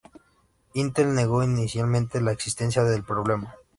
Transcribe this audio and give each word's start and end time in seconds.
Intel 0.73 1.13
negó 1.13 1.43
inicialmente 1.43 2.21
la 2.21 2.31
existencia 2.31 2.83
del 2.83 3.03
problema. 3.03 3.53